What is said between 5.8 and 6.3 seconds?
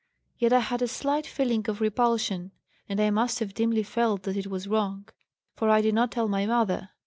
did not tell